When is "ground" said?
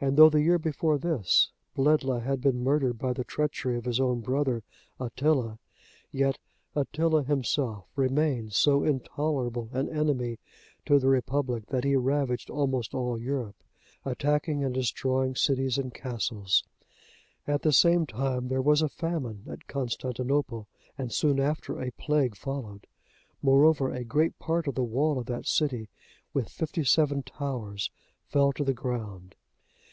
28.72-29.34